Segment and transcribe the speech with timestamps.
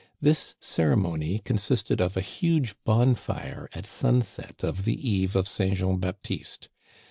[0.19, 5.77] This cere mony consisted of a huge bonfire at sunset of the eve of St.
[5.77, 6.69] Jean Baptiste.